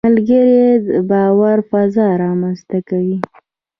ملګری 0.07 0.63
د 0.85 0.87
باور 1.09 1.57
فضا 1.69 2.07
رامنځته 2.23 2.77
کوي 2.89 3.17